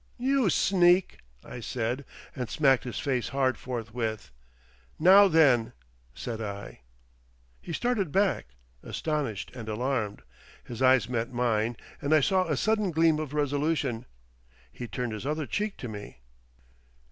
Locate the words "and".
2.35-2.49, 9.55-9.69, 12.01-12.15